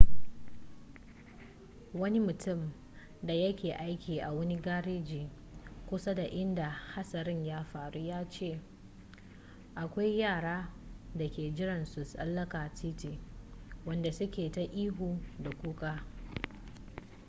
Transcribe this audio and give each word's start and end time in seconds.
wani 1.93 2.19
mutum 2.19 2.73
da 3.23 3.33
ya 3.33 3.53
ke 3.55 3.73
aiki 3.75 4.19
a 4.21 4.31
wani 4.33 4.55
gareji 4.55 5.29
kusa 5.89 6.15
da 6.15 6.23
inda 6.27 6.69
hatsarin 6.69 7.45
ya 7.45 7.63
faru 7.63 7.99
ya 7.99 8.29
ce 8.29 8.61
akwai 9.75 10.17
yara 10.19 10.73
da 11.15 11.29
ke 11.29 11.51
jiran 11.53 11.85
su 11.85 12.03
tsallaka 12.03 12.69
titi 12.73 13.19
wadanda 13.85 14.11
su 14.13 14.29
ke 14.31 14.49
ta 14.51 14.61
ihu 14.61 15.19
da 15.43 15.49
kuka 15.51 16.03